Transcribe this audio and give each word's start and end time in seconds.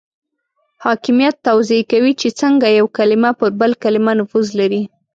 حاکمیت 0.85 1.35
توضیح 1.47 1.81
کوي 1.91 2.11
چې 2.21 2.27
څنګه 2.41 2.67
یو 2.79 2.85
کلمه 2.97 3.31
پر 3.39 3.49
بل 3.59 3.71
کلمه 3.83 4.11
نفوذ 4.19 4.47
لري. 4.59 4.81